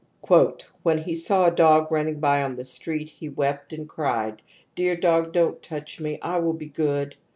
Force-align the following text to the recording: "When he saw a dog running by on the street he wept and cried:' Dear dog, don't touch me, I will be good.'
"When 0.81 0.97
he 0.97 1.15
saw 1.15 1.45
a 1.45 1.51
dog 1.55 1.91
running 1.91 2.19
by 2.19 2.41
on 2.41 2.55
the 2.55 2.65
street 2.65 3.07
he 3.07 3.29
wept 3.29 3.71
and 3.71 3.87
cried:' 3.87 4.41
Dear 4.75 4.95
dog, 4.95 5.31
don't 5.31 5.61
touch 5.61 5.99
me, 5.99 6.17
I 6.23 6.39
will 6.39 6.53
be 6.53 6.65
good.' 6.69 7.15